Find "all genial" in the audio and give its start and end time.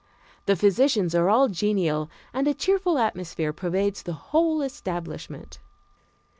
1.29-2.09